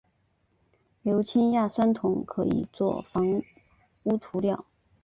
[1.03, 3.43] 硫氰酸亚铜可以用作防
[4.01, 4.65] 污涂料。